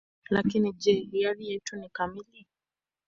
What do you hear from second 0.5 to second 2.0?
je, hiari yetu ni